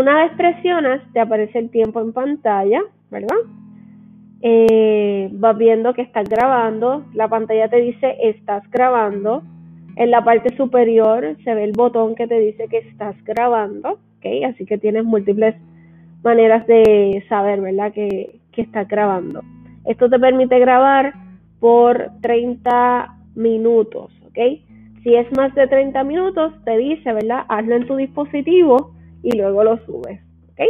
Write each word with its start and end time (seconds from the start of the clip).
Una 0.00 0.22
vez 0.22 0.32
presionas, 0.34 1.02
te 1.12 1.20
aparece 1.20 1.58
el 1.58 1.68
tiempo 1.68 2.00
en 2.00 2.14
pantalla, 2.14 2.80
¿verdad? 3.10 3.36
Eh, 4.40 5.28
vas 5.30 5.58
viendo 5.58 5.92
que 5.92 6.00
estás 6.00 6.26
grabando, 6.26 7.04
la 7.12 7.28
pantalla 7.28 7.68
te 7.68 7.82
dice 7.82 8.16
estás 8.22 8.62
grabando, 8.70 9.42
en 9.96 10.10
la 10.10 10.24
parte 10.24 10.56
superior 10.56 11.36
se 11.44 11.54
ve 11.54 11.64
el 11.64 11.72
botón 11.72 12.14
que 12.14 12.26
te 12.26 12.40
dice 12.40 12.66
que 12.68 12.78
estás 12.78 13.14
grabando, 13.24 13.98
¿ok? 14.16 14.46
Así 14.48 14.64
que 14.64 14.78
tienes 14.78 15.04
múltiples 15.04 15.54
maneras 16.22 16.66
de 16.66 17.22
saber, 17.28 17.60
¿verdad? 17.60 17.92
Que, 17.92 18.40
que 18.52 18.62
estás 18.62 18.88
grabando. 18.88 19.42
Esto 19.84 20.08
te 20.08 20.18
permite 20.18 20.58
grabar 20.60 21.12
por 21.58 22.10
30 22.22 23.18
minutos, 23.34 24.10
¿ok? 24.28 24.38
Si 25.02 25.14
es 25.14 25.30
más 25.36 25.54
de 25.54 25.66
30 25.66 26.02
minutos, 26.04 26.54
te 26.64 26.78
dice, 26.78 27.12
¿verdad? 27.12 27.44
Hazlo 27.50 27.76
en 27.76 27.86
tu 27.86 27.96
dispositivo 27.96 28.94
y 29.22 29.36
luego 29.36 29.64
lo 29.64 29.78
subes, 29.84 30.20
¿ok? 30.52 30.60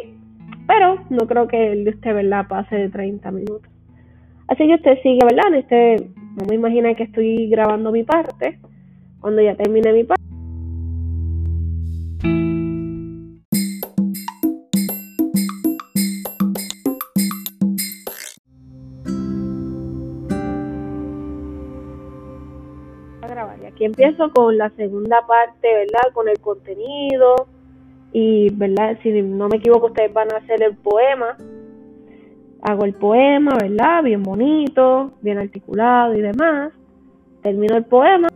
Pero 0.67 1.05
no 1.11 1.27
creo 1.27 1.49
que 1.49 1.73
el 1.73 1.85
de 1.85 1.91
usted, 1.91 2.15
¿verdad? 2.15 2.47
Pase 2.49 2.77
de 2.77 2.89
30 2.89 3.31
minutos. 3.31 3.71
Así 4.49 4.67
que 4.67 4.75
usted 4.75 4.99
sigue, 5.03 5.21
¿verdad? 5.25 5.55
Este, 5.55 6.11
no 6.37 6.45
me 6.49 6.57
imagina 6.57 6.95
que 6.95 7.05
estoy 7.05 7.49
grabando 7.49 7.93
mi 7.93 8.05
parte. 8.05 8.59
Cuando 9.21 9.43
ya 9.43 9.55
termine 9.55 9.93
mi 9.93 10.05
parte. 10.05 10.21
Y 23.63 23.67
aquí 23.67 23.85
empiezo 23.85 24.31
con 24.33 24.57
la 24.57 24.71
segunda 24.71 25.27
parte, 25.27 25.69
¿verdad? 25.73 26.13
Con 26.15 26.29
el 26.29 26.39
contenido 26.41 27.47
y, 28.13 28.51
¿verdad? 28.55 28.99
Si 29.03 29.11
no 29.23 29.49
me 29.49 29.57
equivoco, 29.57 29.87
ustedes 29.87 30.13
van 30.13 30.33
a 30.33 30.39
hacer 30.39 30.63
el 30.63 30.77
poema. 30.77 31.37
Hago 32.63 32.85
el 32.85 32.95
poema, 32.95 33.57
¿verdad? 33.61 34.03
Bien 34.03 34.23
bonito, 34.23 35.13
bien 35.23 35.39
articulado 35.39 36.15
y 36.15 36.21
demás. 36.21 36.73
Termino 37.43 37.77
el 37.77 37.85
poema. 37.85 38.29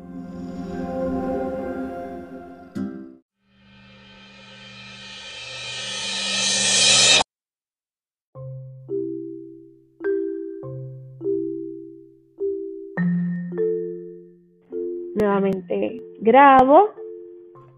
nuevamente 15.14 16.02
grabo, 16.20 16.90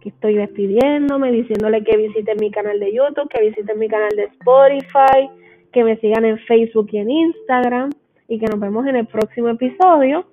estoy 0.08 0.34
despidiéndome, 0.34 1.32
diciéndole 1.32 1.82
que 1.84 1.96
visiten 1.96 2.36
mi 2.40 2.50
canal 2.50 2.78
de 2.78 2.92
YouTube, 2.92 3.28
que 3.28 3.42
visiten 3.42 3.78
mi 3.78 3.88
canal 3.88 4.10
de 4.16 4.24
Spotify, 4.24 5.28
que 5.72 5.84
me 5.84 5.96
sigan 5.98 6.24
en 6.24 6.38
Facebook 6.38 6.88
y 6.92 6.98
en 6.98 7.10
Instagram 7.10 7.90
y 8.28 8.38
que 8.38 8.46
nos 8.46 8.60
vemos 8.60 8.86
en 8.86 8.96
el 8.96 9.06
próximo 9.06 9.48
episodio. 9.48 10.26